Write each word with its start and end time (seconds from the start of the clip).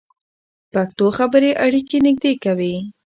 پښتو 0.73 1.05
خبرې 1.17 1.51
اړیکې 1.65 1.97
نږدې 2.05 2.33
کوي. 2.43 2.75